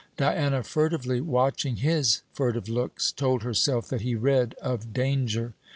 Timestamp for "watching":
1.21-1.75